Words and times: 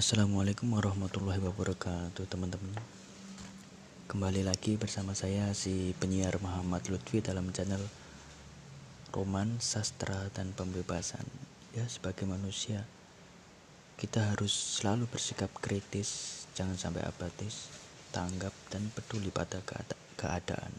Assalamualaikum 0.00 0.80
warahmatullahi 0.80 1.44
wabarakatuh 1.44 2.24
teman-teman. 2.24 2.72
Kembali 4.08 4.40
lagi 4.48 4.80
bersama 4.80 5.12
saya 5.12 5.52
si 5.52 5.92
penyiar 5.92 6.40
Muhammad 6.40 6.88
Lutfi 6.88 7.20
dalam 7.20 7.52
channel 7.52 7.84
Roman, 9.12 9.60
Sastra, 9.60 10.32
dan 10.32 10.56
Pembebasan. 10.56 11.28
Ya 11.76 11.84
sebagai 11.84 12.24
manusia 12.24 12.88
Kita 14.00 14.32
harus 14.32 14.80
selalu 14.80 15.04
bersikap 15.04 15.52
kritis 15.60 16.48
Jangan 16.56 16.80
sampai 16.80 17.04
apatis 17.04 17.68
Tanggap 18.08 18.56
dan 18.72 18.88
peduli 18.96 19.28
pada 19.28 19.60
keadaan. 20.16 20.72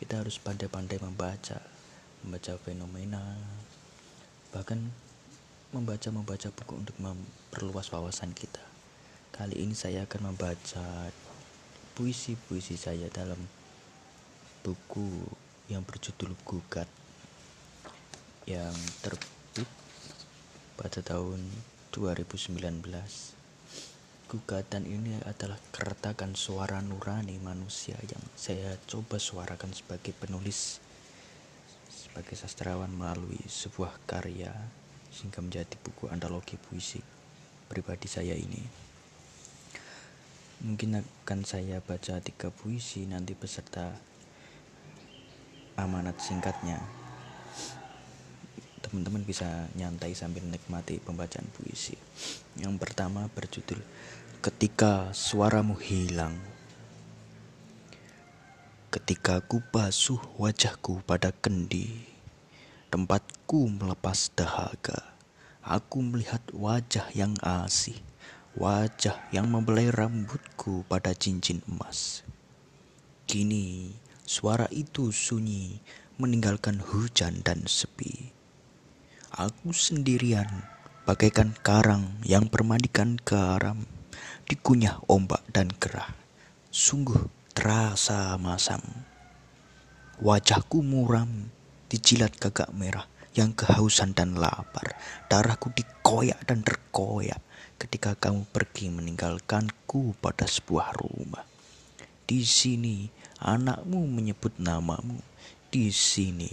Kita 0.00 0.24
harus 0.24 0.40
pandai-pandai 0.40 0.96
membaca 0.96 1.60
Membaca 2.24 2.56
fenomena 2.56 3.36
Bahkan 4.56 5.03
membaca-membaca 5.74 6.54
buku 6.54 6.74
untuk 6.78 6.94
memperluas 7.02 7.90
wawasan 7.90 8.30
kita. 8.30 8.62
Kali 9.34 9.58
ini 9.58 9.74
saya 9.74 10.06
akan 10.06 10.30
membaca 10.30 11.10
puisi-puisi 11.98 12.78
saya 12.78 13.10
dalam 13.10 13.42
buku 14.62 15.26
yang 15.66 15.82
berjudul 15.82 16.38
Gugat 16.46 16.86
yang 18.46 18.74
terbit 19.02 19.66
pada 20.78 21.02
tahun 21.02 21.42
2019. 21.90 22.54
Gugatan 24.30 24.86
ini 24.86 25.18
adalah 25.26 25.58
keretakan 25.74 26.38
suara 26.38 26.78
nurani 26.78 27.42
manusia 27.42 27.98
yang 28.06 28.22
saya 28.38 28.78
coba 28.86 29.18
suarakan 29.18 29.74
sebagai 29.74 30.14
penulis 30.14 30.78
sebagai 31.90 32.38
sastrawan 32.38 32.94
melalui 32.94 33.42
sebuah 33.46 33.94
karya 34.06 34.54
sehingga 35.14 35.38
menjadi 35.38 35.78
buku 35.78 36.10
antologi 36.10 36.58
puisi 36.58 36.98
pribadi 37.70 38.10
saya 38.10 38.34
ini. 38.34 38.58
Mungkin 40.66 40.98
akan 40.98 41.40
saya 41.46 41.78
baca 41.78 42.18
tiga 42.18 42.50
puisi 42.50 43.06
nanti 43.06 43.38
beserta 43.38 43.94
amanat 45.78 46.18
singkatnya. 46.18 46.82
Teman-teman 48.82 49.22
bisa 49.22 49.70
nyantai 49.78 50.12
sambil 50.18 50.42
menikmati 50.44 50.98
pembacaan 50.98 51.46
puisi. 51.54 51.94
Yang 52.58 52.74
pertama 52.78 53.26
berjudul 53.32 53.80
Ketika 54.44 55.08
Suaramu 55.16 55.72
Hilang. 55.80 56.36
Ketika 58.92 59.40
ku 59.42 59.64
basuh 59.72 60.20
wajahku 60.36 61.00
pada 61.08 61.32
kendi, 61.32 62.13
Tempatku 62.94 63.74
melepas 63.74 64.30
dahaga. 64.38 65.18
Aku 65.66 65.98
melihat 65.98 66.38
wajah 66.54 67.10
yang 67.10 67.34
asih, 67.42 67.98
wajah 68.54 69.18
yang 69.34 69.50
membelai 69.50 69.90
rambutku 69.90 70.86
pada 70.86 71.10
cincin 71.10 71.58
emas. 71.66 72.22
Kini 73.26 73.90
suara 74.22 74.70
itu 74.70 75.10
sunyi, 75.10 75.82
meninggalkan 76.22 76.78
hujan 76.78 77.42
dan 77.42 77.66
sepi. 77.66 78.30
Aku 79.34 79.74
sendirian, 79.74 80.62
bagaikan 81.02 81.50
karang 81.66 82.22
yang 82.22 82.46
bermandikan 82.46 83.18
garam, 83.26 83.90
dikunyah 84.46 85.02
ombak 85.10 85.42
dan 85.50 85.66
gerah. 85.82 86.14
Sungguh 86.70 87.26
terasa 87.58 88.38
masam. 88.38 88.86
Wajahku 90.22 90.78
muram, 90.78 91.50
dijilat 91.94 92.34
gagak 92.42 92.74
merah 92.74 93.06
yang 93.38 93.54
kehausan 93.54 94.18
dan 94.18 94.34
lapar. 94.34 94.98
Darahku 95.30 95.70
dikoyak 95.70 96.42
dan 96.42 96.66
terkoyak 96.66 97.38
ketika 97.78 98.18
kamu 98.18 98.42
pergi 98.50 98.90
meninggalkanku 98.90 100.18
pada 100.18 100.42
sebuah 100.42 100.90
rumah. 100.98 101.46
Di 102.26 102.42
sini 102.42 103.06
anakmu 103.38 104.10
menyebut 104.10 104.58
namamu. 104.58 105.22
Di 105.70 105.94
sini 105.94 106.50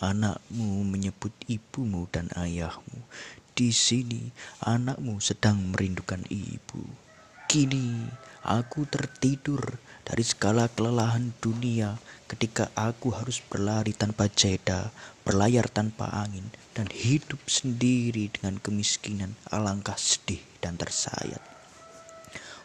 anakmu 0.00 0.88
menyebut 0.88 1.36
ibumu 1.52 2.08
dan 2.08 2.32
ayahmu. 2.32 3.04
Di 3.52 3.76
sini 3.76 4.32
anakmu 4.64 5.20
sedang 5.20 5.60
merindukan 5.76 6.24
ibu. 6.32 7.11
Kini 7.52 8.08
aku 8.48 8.88
tertidur 8.88 9.76
dari 10.08 10.24
segala 10.24 10.72
kelelahan 10.72 11.36
dunia 11.36 12.00
ketika 12.24 12.72
aku 12.72 13.12
harus 13.12 13.44
berlari 13.44 13.92
tanpa 13.92 14.24
jeda, 14.32 14.88
berlayar 15.20 15.68
tanpa 15.68 16.08
angin, 16.16 16.48
dan 16.72 16.88
hidup 16.88 17.44
sendiri 17.44 18.32
dengan 18.32 18.56
kemiskinan 18.56 19.36
alangkah 19.52 20.00
sedih 20.00 20.40
dan 20.64 20.80
tersayat. 20.80 21.44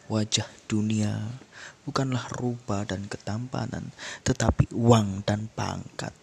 Wajah 0.08 0.48
dunia 0.64 1.36
bukanlah 1.84 2.24
rupa 2.40 2.88
dan 2.88 3.12
ketampanan, 3.12 3.92
tetapi 4.24 4.72
uang 4.72 5.20
dan 5.28 5.52
pangkat. 5.52 6.16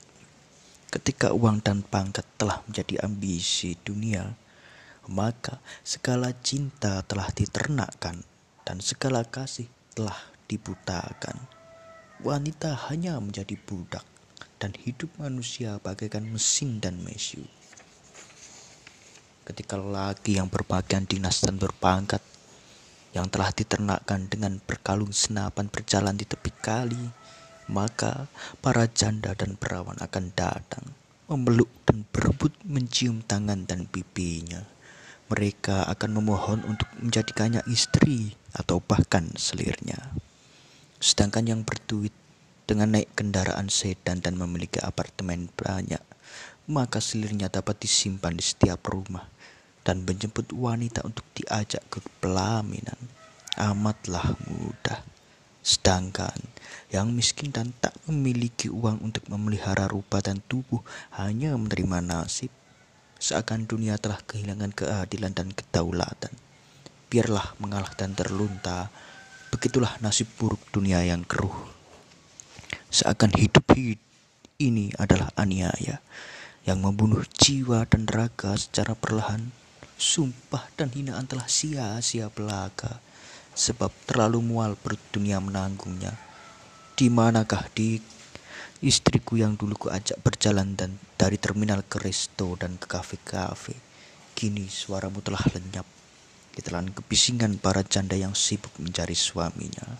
Ketika 0.90 1.38
uang 1.38 1.62
dan 1.62 1.86
pangkat 1.86 2.26
telah 2.42 2.66
menjadi 2.66 3.06
ambisi 3.06 3.78
dunia, 3.86 4.34
maka 5.06 5.62
segala 5.86 6.34
cinta 6.42 7.06
telah 7.06 7.30
diternakkan 7.30 8.26
dan 8.66 8.82
segala 8.82 9.22
kasih 9.22 9.70
telah 9.94 10.18
dibutakan. 10.50 11.38
Wanita 12.26 12.90
hanya 12.90 13.22
menjadi 13.22 13.54
budak 13.56 14.04
dan 14.58 14.74
hidup 14.74 15.14
manusia 15.22 15.78
bagaikan 15.80 16.26
mesin 16.26 16.82
dan 16.82 16.98
mesu. 17.06 17.46
Ketika 19.46 19.78
lelaki 19.78 20.42
yang 20.42 20.50
berpakaian 20.50 21.06
dinas 21.06 21.46
dan 21.46 21.62
berpangkat 21.62 22.20
yang 23.14 23.30
telah 23.30 23.54
diternakkan 23.54 24.26
dengan 24.26 24.58
berkalung 24.58 25.14
senapan 25.14 25.70
berjalan 25.70 26.18
di 26.18 26.26
tepi 26.26 26.50
kali, 26.50 27.06
maka 27.70 28.26
para 28.60 28.90
janda 28.90 29.38
dan 29.38 29.54
perawan 29.54 30.02
akan 30.02 30.34
datang, 30.34 30.86
memeluk 31.30 31.70
dan 31.86 32.10
berebut 32.10 32.58
mencium 32.66 33.22
tangan 33.22 33.70
dan 33.70 33.86
pipinya. 33.86 34.66
Mereka 35.30 35.90
akan 35.90 36.10
memohon 36.22 36.66
untuk 36.66 36.90
menjadikannya 37.02 37.66
istri 37.70 38.34
atau 38.56 38.80
bahkan 38.80 39.28
selirnya. 39.36 40.16
Sedangkan 41.04 41.46
yang 41.46 41.62
berduit 41.68 42.16
dengan 42.66 42.96
naik 42.96 43.14
kendaraan 43.14 43.70
sedan 43.70 44.24
dan 44.24 44.40
memiliki 44.40 44.82
apartemen 44.82 45.52
banyak, 45.54 46.02
maka 46.72 46.98
selirnya 47.04 47.52
dapat 47.52 47.78
disimpan 47.78 48.34
di 48.34 48.42
setiap 48.42 48.82
rumah 48.90 49.30
dan 49.86 50.02
menjemput 50.02 50.50
wanita 50.56 51.06
untuk 51.06 51.28
diajak 51.38 51.84
ke 51.92 52.02
pelaminan. 52.24 52.98
Amatlah 53.56 54.34
mudah. 54.50 55.06
Sedangkan 55.62 56.36
yang 56.90 57.14
miskin 57.14 57.54
dan 57.54 57.74
tak 57.78 57.94
memiliki 58.10 58.70
uang 58.72 59.02
untuk 59.02 59.26
memelihara 59.30 59.86
rupa 59.86 60.22
dan 60.22 60.42
tubuh 60.46 60.82
hanya 61.18 61.54
menerima 61.58 62.02
nasib 62.02 62.54
seakan 63.16 63.66
dunia 63.66 63.98
telah 63.98 64.22
kehilangan 64.22 64.70
keadilan 64.76 65.34
dan 65.34 65.50
kedaulatan. 65.50 66.45
Biarlah 67.16 67.56
mengalah 67.64 67.96
dan 67.96 68.12
terlunta, 68.12 68.92
begitulah 69.48 69.96
nasib 70.04 70.28
buruk 70.36 70.60
dunia 70.76 71.00
yang 71.00 71.24
keruh. 71.24 71.56
Seakan 72.92 73.32
hidup 73.40 73.72
ini 74.60 74.92
adalah 75.00 75.32
aniaya 75.40 76.04
yang 76.68 76.84
membunuh 76.84 77.24
jiwa 77.40 77.88
dan 77.88 78.04
raga 78.04 78.60
secara 78.60 79.00
perlahan. 79.00 79.56
Sumpah 79.96 80.68
dan 80.76 80.92
hinaan 80.92 81.24
telah 81.24 81.48
sia-sia 81.48 82.28
belaka, 82.28 83.00
sebab 83.56 83.96
terlalu 84.12 84.44
mual 84.44 84.76
perut 84.76 85.00
dunia 85.16 85.40
menanggungnya. 85.40 86.20
Di 87.00 87.08
manakah 87.08 87.72
di 87.72 88.04
Istriku 88.84 89.40
yang 89.40 89.56
dulu 89.56 89.80
ku 89.80 89.88
ajak 89.88 90.20
berjalan 90.20 90.76
dan 90.76 91.00
dari 91.16 91.40
terminal 91.40 91.80
ke 91.88 91.96
resto 91.96 92.60
dan 92.60 92.76
ke 92.76 92.92
kafe-kafe. 92.92 93.80
Kini 94.36 94.68
suaramu 94.68 95.24
telah 95.24 95.40
lenyap. 95.56 95.95
Ditelan 96.56 96.96
kebisingan 96.96 97.60
para 97.60 97.84
janda 97.84 98.16
yang 98.16 98.32
sibuk 98.32 98.72
mencari 98.80 99.12
suaminya. 99.12 100.00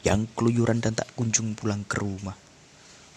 Yang 0.00 0.32
keluyuran 0.32 0.80
dan 0.80 0.96
tak 0.96 1.12
kunjung 1.12 1.52
pulang 1.52 1.84
ke 1.84 2.00
rumah. 2.00 2.32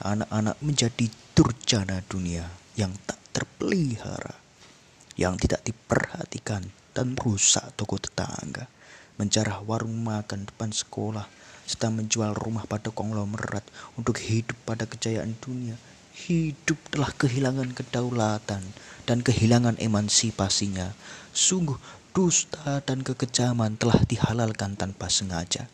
Anak-anak 0.03 0.59
menjadi 0.59 1.07
durjana 1.31 2.03
dunia 2.03 2.43
yang 2.75 2.91
tak 3.07 3.23
terpelihara. 3.31 4.35
Yang 5.15 5.47
tidak 5.47 5.61
diperhatikan 5.63 6.67
dan 6.91 7.15
rusak 7.15 7.71
toko 7.79 7.95
tetangga. 7.95 8.67
Menjarah 9.15 9.63
warung 9.63 10.03
makan 10.03 10.43
depan 10.43 10.75
sekolah 10.75 11.23
sedang 11.63 11.95
menjual 11.95 12.35
rumah 12.35 12.67
pada 12.67 12.91
konglomerat 12.91 13.63
untuk 13.95 14.19
hidup 14.19 14.59
pada 14.67 14.83
kejayaan 14.83 15.39
dunia. 15.39 15.79
Hidup 16.13 16.77
telah 16.91 17.09
kehilangan 17.15 17.71
kedaulatan 17.71 18.61
dan 19.07 19.17
kehilangan 19.23 19.79
emansipasinya. 19.79 20.93
Sungguh 21.33 21.79
dusta 22.13 22.79
dan 22.85 23.01
kekejaman 23.01 23.75
telah 23.81 23.97
dihalalkan 24.05 24.77
tanpa 24.77 25.09
sengaja. 25.09 25.65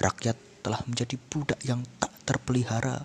Rakyat 0.00 0.64
telah 0.64 0.80
menjadi 0.88 1.20
budak 1.28 1.60
yang 1.60 1.84
tak 2.00 2.10
terpelihara. 2.24 3.04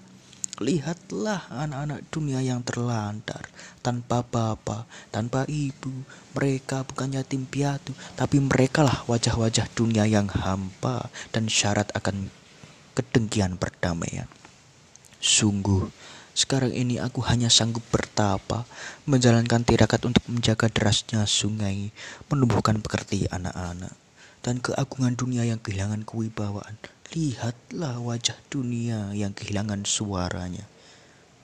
Lihatlah 0.64 1.50
anak-anak 1.52 2.08
dunia 2.14 2.40
yang 2.40 2.64
terlantar, 2.64 3.52
tanpa 3.84 4.24
bapak, 4.24 4.88
tanpa 5.12 5.44
ibu. 5.52 5.92
Mereka 6.40 6.88
bukan 6.88 7.20
yatim 7.20 7.44
piatu, 7.44 7.92
tapi 8.16 8.40
merekalah 8.40 9.04
wajah-wajah 9.12 9.68
dunia 9.76 10.08
yang 10.08 10.32
hampa 10.32 11.12
dan 11.36 11.52
syarat 11.52 11.92
akan 11.92 12.32
kedengkian 12.96 13.60
perdamaian. 13.60 14.30
Sungguh, 15.20 15.90
sekarang 16.34 16.74
ini 16.74 16.98
aku 16.98 17.22
hanya 17.30 17.48
sanggup 17.50 17.86
bertapa, 17.94 18.66
menjalankan 19.10 19.66
tirakat 19.66 20.02
untuk 20.06 20.26
menjaga 20.30 20.70
derasnya 20.70 21.26
sungai, 21.30 21.94
menumbuhkan 22.30 22.82
pekerti 22.82 23.30
anak-anak, 23.30 23.94
dan 24.46 24.58
keagungan 24.60 25.14
dunia 25.18 25.46
yang 25.46 25.62
kehilangan 25.62 26.04
kewibawaan 26.04 26.76
Lihatlah 27.14 28.02
wajah 28.02 28.34
dunia 28.50 29.14
yang 29.14 29.38
kehilangan 29.38 29.86
suaranya. 29.86 30.66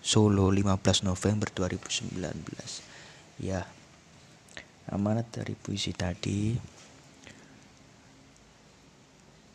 Solo 0.02 0.50
15 0.50 1.06
November 1.06 1.46
2019. 1.54 2.26
Ya, 3.38 3.70
amanat 4.90 5.30
dari 5.30 5.54
puisi 5.54 5.94
tadi 5.94 6.58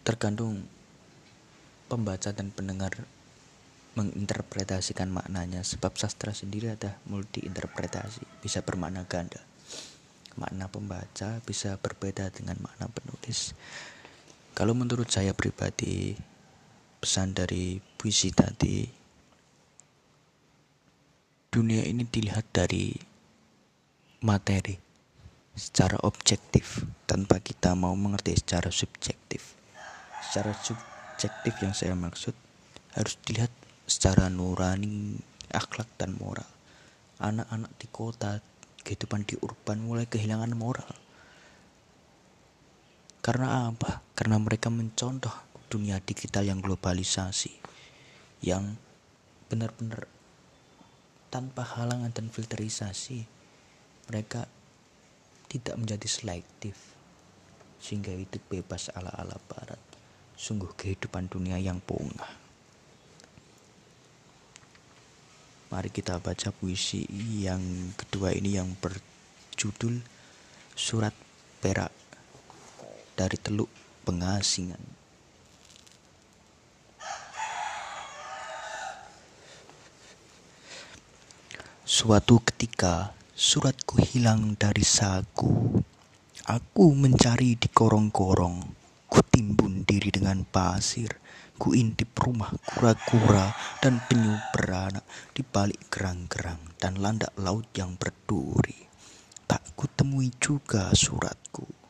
tergantung 0.07 0.63
pembaca 1.91 2.31
dan 2.31 2.55
pendengar 2.55 2.95
menginterpretasikan 3.95 5.11
maknanya. 5.11 5.63
Sebab 5.63 5.95
sastra 5.99 6.35
sendiri 6.35 6.75
ada 6.75 6.99
multi 7.09 7.43
interpretasi 7.43 8.23
bisa 8.43 8.61
bermakna 8.63 9.07
ganda 9.07 9.43
makna 10.35 10.67
pembaca 10.67 11.39
bisa 11.47 11.79
berbeda 11.79 12.31
dengan 12.35 12.59
makna 12.59 12.91
penulis. 12.91 13.55
Kalau 14.55 14.75
menurut 14.75 15.11
saya 15.11 15.35
pribadi, 15.35 16.15
pesan 16.99 17.35
dari 17.35 17.79
puisi 17.99 18.31
tadi, 18.31 18.87
dunia 21.51 21.83
ini 21.87 22.07
dilihat 22.07 22.51
dari 22.55 22.95
materi 24.23 24.79
secara 25.55 25.99
objektif 26.03 26.83
tanpa 27.07 27.39
kita 27.39 27.79
mau 27.79 27.95
mengerti 27.95 28.35
secara 28.39 28.71
subjektif. 28.71 29.55
Secara 30.31 30.55
subjektif 30.55 31.55
yang 31.63 31.75
saya 31.75 31.95
maksud 31.95 32.35
harus 32.95 33.15
dilihat 33.27 33.54
secara 34.05 34.29
nurani, 34.29 35.17
akhlak 35.49 35.89
dan 35.97 36.13
moral. 36.21 36.45
Anak-anak 37.25 37.73
di 37.81 37.89
kota, 37.89 38.37
kehidupan 38.85 39.25
di 39.25 39.41
urban 39.41 39.81
mulai 39.81 40.05
kehilangan 40.05 40.53
moral 40.53 40.93
karena 43.25 43.73
apa? 43.73 44.05
Karena 44.13 44.37
mereka 44.37 44.69
mencontoh 44.69 45.33
dunia 45.73 45.97
digital 46.05 46.45
yang 46.45 46.61
globalisasi, 46.61 47.57
yang 48.45 48.77
benar-benar 49.49 50.05
tanpa 51.33 51.65
halangan 51.65 52.13
dan 52.13 52.29
filterisasi, 52.29 53.25
mereka 54.13 54.45
tidak 55.49 55.81
menjadi 55.81 56.05
selektif, 56.05 56.77
sehingga 57.81 58.13
itu 58.13 58.37
bebas 58.45 58.93
ala-ala 58.93 59.41
barat. 59.49 59.81
Sungguh 60.37 60.77
kehidupan 60.77 61.33
dunia 61.33 61.57
yang 61.57 61.81
pongah. 61.81 62.44
Mari 65.75 65.91
kita 65.91 66.23
baca 66.23 66.55
puisi 66.55 67.03
yang 67.43 67.91
kedua 67.99 68.31
ini 68.31 68.55
yang 68.55 68.79
berjudul 68.79 69.99
Surat 70.71 71.11
Perak 71.59 71.91
dari 73.19 73.35
Teluk 73.43 73.67
Pengasingan. 74.07 74.79
Suatu 81.83 82.39
ketika 82.47 83.11
suratku 83.35 83.99
hilang 83.99 84.55
dari 84.55 84.87
saku. 84.87 85.83
Aku 86.55 86.95
mencari 86.95 87.59
di 87.59 87.67
korong-korong. 87.67 88.63
Ku 89.11 89.19
timbun 89.27 89.83
diri 89.83 90.15
dengan 90.15 90.47
pasir. 90.47 91.24
Ku 91.55 91.71
intip 91.73 92.13
rumah 92.19 92.51
kura-kura 92.67 93.55
dan 93.79 94.03
penyu 94.11 94.35
beranak 94.51 95.07
di 95.31 95.47
balik 95.47 95.87
gerang-gerang 95.87 96.61
dan 96.83 96.99
landak 96.99 97.31
laut 97.39 97.71
yang 97.79 97.95
berduri. 97.95 98.91
Tak 99.47 99.77
kutemui 99.79 100.35
juga 100.43 100.91
suratku 100.91 101.85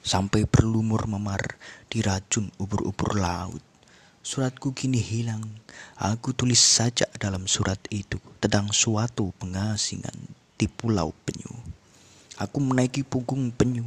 sampai 0.00 0.48
berlumur 0.48 1.06
memar 1.06 1.60
di 1.86 2.02
racun 2.02 2.50
ubur-ubur 2.58 3.14
laut. 3.14 3.62
Suratku 4.20 4.76
kini 4.76 5.00
hilang. 5.00 5.44
Aku 5.96 6.36
tulis 6.36 6.60
saja 6.60 7.08
dalam 7.16 7.48
surat 7.48 7.80
itu 7.88 8.20
tentang 8.42 8.68
suatu 8.74 9.32
pengasingan 9.40 10.16
di 10.60 10.68
pulau 10.68 11.16
penyu. 11.24 11.54
Aku 12.36 12.60
menaiki 12.60 13.04
punggung 13.04 13.52
penyu, 13.52 13.84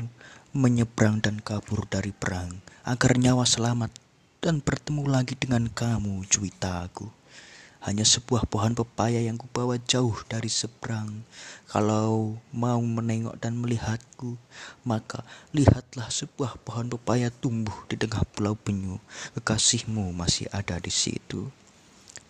menyeberang 0.53 1.21
dan 1.21 1.41
kabur 1.41 1.85
dari 1.89 2.13
perang 2.13 2.61
agar 2.85 3.17
nyawa 3.17 3.45
selamat 3.45 4.02
dan 4.43 4.59
bertemu 4.59 5.07
lagi 5.07 5.39
dengan 5.39 5.71
kamu, 5.71 6.27
cuitaku 6.27 7.07
hanya 7.83 8.07
sebuah 8.07 8.47
pohon 8.47 8.71
pepaya 8.71 9.19
yang 9.19 9.35
kubawa 9.35 9.75
jauh 9.75 10.15
dari 10.31 10.47
seberang. 10.47 11.27
Kalau 11.67 12.39
mau 12.55 12.79
menengok 12.79 13.35
dan 13.43 13.59
melihatku, 13.59 14.39
maka 14.87 15.27
lihatlah 15.51 16.07
sebuah 16.07 16.63
pohon 16.63 16.87
pepaya 16.87 17.27
tumbuh 17.27 17.75
di 17.91 17.99
tengah 17.99 18.23
pulau 18.31 18.55
penyu. 18.55 19.03
Kekasihmu 19.35 20.15
masih 20.15 20.47
ada 20.55 20.79
di 20.79 20.91
situ. 20.95 21.51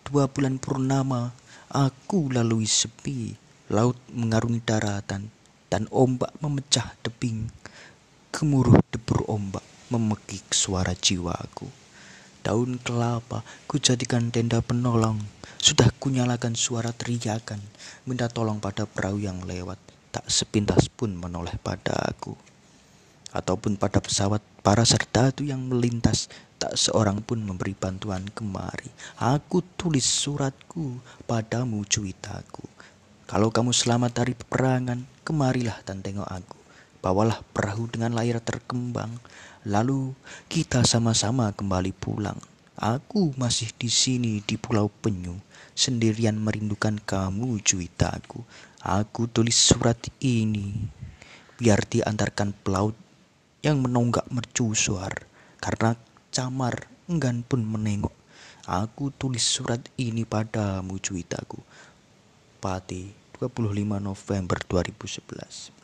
Dua 0.01 0.25
bulan 0.25 0.57
purnama, 0.57 1.37
aku 1.69 2.33
lalui 2.33 2.65
sepi. 2.65 3.37
Laut 3.69 3.97
mengarungi 4.09 4.57
daratan, 4.65 5.29
dan 5.69 5.85
ombak 5.93 6.33
memecah 6.41 6.97
tebing. 7.05 7.53
Gemuruh 8.33 8.81
debur 8.89 9.21
ombak 9.29 9.63
memekik 9.93 10.49
suara 10.49 10.97
jiwaku. 10.97 11.82
Daun 12.43 12.75
kelapa 12.83 13.47
kujadikan 13.71 14.27
tenda 14.27 14.59
penolong 14.59 15.23
sudah 15.63 15.87
kunyalakan 15.95 16.59
suara 16.59 16.91
teriakan, 16.91 17.63
minta 18.03 18.27
tolong 18.27 18.59
pada 18.59 18.83
perahu 18.83 19.23
yang 19.23 19.47
lewat, 19.47 19.79
tak 20.11 20.27
sepintas 20.27 20.91
pun 20.91 21.15
menoleh 21.15 21.55
pada 21.63 21.95
aku. 22.03 22.35
Ataupun 23.31 23.79
pada 23.79 24.03
pesawat 24.03 24.43
para 24.59 24.83
serdadu 24.83 25.47
yang 25.47 25.63
melintas, 25.71 26.27
tak 26.59 26.75
seorang 26.75 27.23
pun 27.23 27.39
memberi 27.39 27.71
bantuan 27.79 28.27
kemari. 28.35 28.91
Aku 29.23 29.63
tulis 29.79 30.03
suratku 30.03 30.99
padamu 31.23 31.87
cuitaku. 31.87 32.67
Kalau 33.23 33.55
kamu 33.55 33.71
selamat 33.71 34.19
dari 34.19 34.35
peperangan, 34.35 34.99
kemarilah 35.23 35.79
dan 35.87 36.03
tengok 36.03 36.27
aku. 36.27 36.62
Bawalah 37.03 37.43
perahu 37.51 37.91
dengan 37.91 38.15
layar 38.15 38.39
terkembang, 38.39 39.11
lalu 39.67 40.15
kita 40.47 40.87
sama-sama 40.87 41.51
kembali 41.51 41.91
pulang. 41.91 42.39
Aku 42.79 43.35
masih 43.35 43.75
di 43.75 43.91
sini 43.91 44.39
di 44.39 44.55
Pulau 44.55 44.87
Penyu, 44.87 45.35
sendirian 45.75 46.39
merindukan 46.39 46.95
kamu 47.03 47.59
cuitaku. 47.59 48.47
Aku 48.79 49.27
tulis 49.27 49.51
surat 49.51 49.99
ini 50.23 50.79
biar 51.59 51.83
diantarkan 51.83 52.55
pelaut 52.63 52.95
yang 53.59 53.83
menonggak 53.83 54.23
mercusuar 54.31 55.27
karena 55.59 55.99
camar 56.31 56.87
enggan 57.11 57.43
pun 57.43 57.67
menengok. 57.67 58.15
Aku 58.63 59.11
tulis 59.11 59.43
surat 59.43 59.83
ini 59.99 60.23
padamu 60.23 61.03
cuitaku. 61.03 61.59
Pati 62.63 63.11
25 63.35 63.99
November 63.99 64.55
2011 64.71 65.82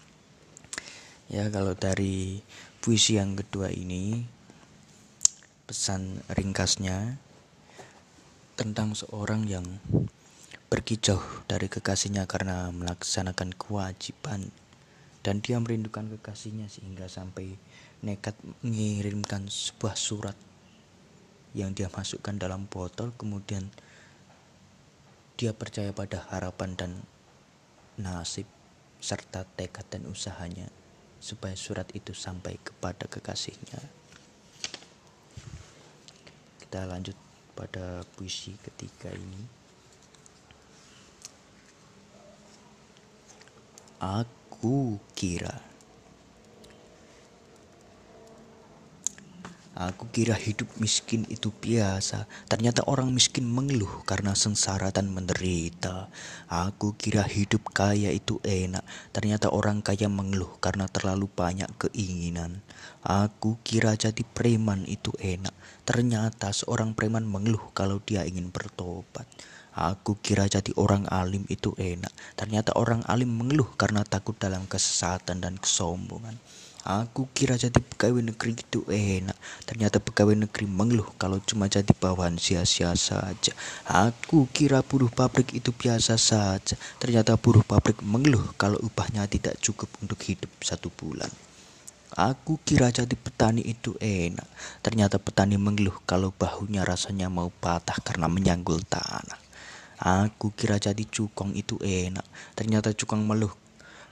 Ya 1.29 1.45
kalau 1.53 1.77
dari 1.77 2.41
puisi 2.81 3.21
yang 3.21 3.38
kedua 3.38 3.69
ini 3.69 4.25
pesan 5.69 6.25
ringkasnya 6.25 7.21
tentang 8.57 8.98
seorang 8.98 9.45
yang 9.45 9.62
pergi 10.74 10.98
jauh 10.98 11.45
dari 11.45 11.69
kekasihnya 11.69 12.25
karena 12.25 12.74
melaksanakan 12.74 13.53
kewajiban 13.53 14.50
dan 15.21 15.45
dia 15.45 15.62
merindukan 15.62 16.09
kekasihnya 16.17 16.65
sehingga 16.65 17.05
sampai 17.05 17.53
nekat 18.01 18.33
mengirimkan 18.65 19.45
sebuah 19.53 19.93
surat 19.93 20.33
yang 21.53 21.77
dia 21.77 21.93
masukkan 21.93 22.41
dalam 22.41 22.65
botol 22.65 23.13
kemudian 23.13 23.69
dia 25.38 25.53
percaya 25.53 25.93
pada 25.93 26.25
harapan 26.33 26.74
dan 26.74 26.91
nasib 28.01 28.50
serta 28.98 29.45
tekad 29.53 29.86
dan 29.93 30.09
usahanya 30.09 30.74
supaya 31.19 31.55
surat 31.55 31.88
itu 31.95 32.15
sampai 32.15 32.55
kepada 32.63 33.05
kekasihnya 33.05 33.99
kita 36.69 36.85
lanjut 36.85 37.17
pada 37.57 38.07
puisi 38.15 38.55
ketiga 38.61 39.11
ini. 39.11 39.41
Aku 43.99 45.01
kira 45.11 45.58
Aku 49.79 50.12
kira 50.12 50.36
hidup 50.36 50.67
miskin 50.83 51.24
itu 51.31 51.55
biasa. 51.55 52.27
Ternyata 52.51 52.83
orang 52.91 53.15
miskin 53.15 53.48
mengeluh 53.48 54.03
karena 54.03 54.36
sengsara 54.36 54.91
dan 54.91 55.07
menderita. 55.07 56.12
Aku 56.51 57.00
kira 57.00 57.24
hidup 57.24 57.71
kaya 57.71 58.12
itu 58.12 58.43
enak. 58.43 58.83
Ternyata 59.15 59.48
orang 59.48 59.79
kaya 59.79 60.12
mengeluh 60.12 60.51
karena 60.59 60.83
terlalu 60.91 61.31
banyak 61.31 61.71
keinginan. 61.79 62.59
Aku 63.07 63.55
kira 63.63 63.95
jadi 63.95 64.19
preman 64.36 64.83
itu 64.83 65.15
enak. 65.15 65.55
Ternyata 65.88 66.51
seorang 66.51 66.91
preman 66.91 67.24
mengeluh 67.24 67.71
kalau 67.71 68.03
dia 68.03 68.27
ingin 68.27 68.51
bertobat. 68.51 69.31
Aku 69.71 70.19
kira 70.19 70.43
jadi 70.51 70.75
orang 70.75 71.07
alim 71.07 71.48
itu 71.48 71.71
enak. 71.79 72.12
Ternyata 72.36 72.75
orang 72.75 73.00
alim 73.07 73.31
mengeluh 73.31 73.71
karena 73.79 74.03
takut 74.03 74.36
dalam 74.36 74.67
kesesatan 74.67 75.39
dan 75.39 75.55
kesombongan. 75.55 76.36
Aku 76.83 77.31
kira 77.31 77.55
jadi 77.55 77.79
pegawai 77.79 78.24
negeri 78.27 78.59
itu 78.59 78.83
enak. 78.91 79.38
Ternyata 79.69 80.01
pegawai 80.01 80.33
negeri 80.33 80.65
mengeluh 80.65 81.13
kalau 81.21 81.38
cuma 81.45 81.69
jadi 81.69 81.93
bawahan 81.93 82.41
sia-sia 82.41 82.89
saja. 82.97 83.53
Aku 83.85 84.49
kira 84.49 84.81
buruh 84.81 85.13
pabrik 85.13 85.53
itu 85.53 85.69
biasa 85.69 86.17
saja. 86.17 86.73
Ternyata 86.97 87.38
buruh 87.38 87.61
pabrik 87.61 88.01
mengeluh 88.01 88.57
kalau 88.57 88.81
upahnya 88.81 89.29
tidak 89.29 89.61
cukup 89.61 89.85
untuk 90.01 90.17
hidup 90.25 90.49
satu 90.65 90.89
bulan. 90.89 91.29
Aku 92.17 92.57
kira 92.65 92.89
jadi 92.89 93.13
petani 93.13 93.61
itu 93.61 93.93
enak. 94.01 94.49
Ternyata 94.81 95.21
petani 95.21 95.61
mengeluh 95.61 96.01
kalau 96.09 96.33
bahunya 96.33 96.81
rasanya 96.81 97.29
mau 97.29 97.53
patah 97.53 98.01
karena 98.01 98.25
menyanggul 98.25 98.81
tanah. 98.89 99.38
Aku 100.01 100.49
kira 100.57 100.81
jadi 100.81 101.05
cukong 101.05 101.53
itu 101.53 101.77
enak. 101.77 102.25
Ternyata 102.57 102.89
cukong 102.97 103.21
meluh 103.21 103.53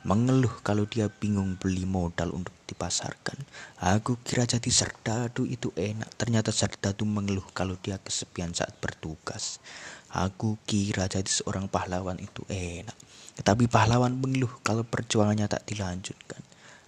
mengeluh 0.07 0.63
kalau 0.63 0.87
dia 0.87 1.11
bingung 1.11 1.59
beli 1.59 1.83
modal 1.83 2.31
untuk 2.31 2.55
dipasarkan. 2.63 3.35
Aku 3.83 4.15
kira 4.23 4.47
jadi 4.47 4.71
serdadu 4.71 5.43
itu 5.43 5.75
enak, 5.75 6.07
ternyata 6.15 6.55
serdadu 6.55 7.03
mengeluh 7.03 7.43
kalau 7.51 7.75
dia 7.83 7.99
kesepian 7.99 8.55
saat 8.55 8.71
bertugas. 8.79 9.59
Aku 10.07 10.55
kira 10.63 11.11
jadi 11.11 11.27
seorang 11.27 11.67
pahlawan 11.67 12.15
itu 12.23 12.47
enak, 12.47 12.95
tetapi 13.35 13.67
pahlawan 13.67 14.15
mengeluh 14.15 14.63
kalau 14.63 14.87
perjuangannya 14.87 15.51
tak 15.51 15.67
dilanjutkan. 15.67 16.39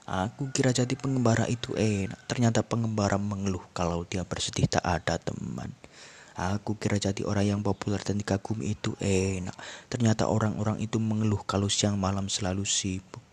Aku 0.07 0.49
kira 0.55 0.71
jadi 0.71 0.95
pengembara 0.95 1.43
itu 1.51 1.75
enak, 1.75 2.23
ternyata 2.25 2.63
pengembara 2.63 3.19
mengeluh 3.19 3.61
kalau 3.75 4.07
dia 4.07 4.23
bersedih 4.23 4.71
tak 4.71 4.81
ada 4.81 5.19
teman. 5.19 5.75
Aku 6.37 6.77
kira 6.77 7.01
jadi 7.01 7.25
orang 7.25 7.45
yang 7.57 7.61
populer 7.63 8.01
dan 8.03 8.19
dikagumi 8.19 8.75
itu 8.75 8.93
enak. 9.01 9.55
Ternyata 9.87 10.29
orang-orang 10.29 10.77
itu 10.83 11.01
mengeluh 11.01 11.41
kalau 11.47 11.71
siang 11.71 11.95
malam 11.95 12.29
selalu 12.29 12.67
sibuk. 12.67 13.23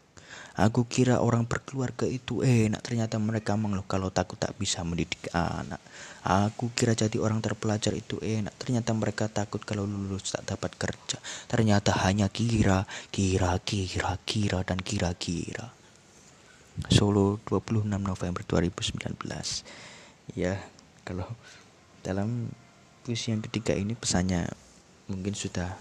Aku 0.57 0.88
kira 0.88 1.21
orang 1.21 1.45
berkeluarga 1.45 2.09
itu 2.09 2.41
enak. 2.41 2.81
Ternyata 2.81 3.21
mereka 3.21 3.61
mengeluh 3.61 3.85
kalau 3.85 4.09
takut 4.09 4.41
tak 4.41 4.57
bisa 4.57 4.81
mendidik 4.88 5.29
anak. 5.37 5.85
Aku 6.25 6.73
kira 6.73 6.97
jadi 6.97 7.21
orang 7.21 7.45
terpelajar 7.45 7.93
itu 7.93 8.17
enak. 8.25 8.57
Ternyata 8.57 8.97
mereka 8.97 9.29
takut 9.29 9.61
kalau 9.69 9.85
lulus 9.85 10.33
tak 10.33 10.49
dapat 10.49 10.73
kerja. 10.81 11.21
Ternyata 11.45 11.93
hanya 12.09 12.33
kira, 12.33 12.88
kira, 13.12 13.61
kira, 13.61 14.17
kira, 14.25 14.65
dan 14.65 14.81
kira-kira. 14.81 15.76
Solo 16.88 17.37
26 17.45 17.85
November 17.93 18.43
2019. 18.49 19.12
Ya, 20.41 20.57
kalau 21.05 21.29
dalam 22.00 22.49
puisi 23.07 23.31
yang 23.31 23.39
ketiga 23.39 23.71
ini 23.79 23.95
pesannya 23.95 24.51
mungkin 25.07 25.31
sudah 25.31 25.79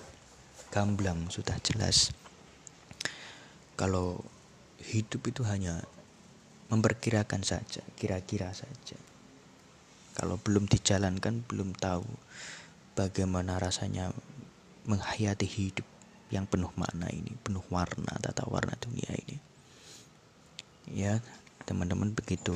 gamblang, 0.70 1.26
sudah 1.34 1.58
jelas. 1.66 2.14
Kalau 3.74 4.22
hidup 4.78 5.26
itu 5.26 5.42
hanya 5.42 5.82
memperkirakan 6.70 7.42
saja, 7.42 7.82
kira-kira 7.98 8.54
saja. 8.54 9.02
Kalau 10.14 10.38
belum 10.38 10.70
dijalankan, 10.70 11.42
belum 11.50 11.74
tahu 11.74 12.06
bagaimana 12.94 13.58
rasanya 13.58 14.14
menghayati 14.86 15.50
hidup 15.50 15.88
yang 16.30 16.46
penuh 16.46 16.70
makna 16.78 17.10
ini, 17.10 17.34
penuh 17.42 17.66
warna, 17.74 18.22
tata 18.22 18.46
warna 18.46 18.78
dunia 18.78 19.10
ini. 19.18 19.38
Ya, 20.94 21.26
teman-teman 21.66 22.14
begitu 22.14 22.54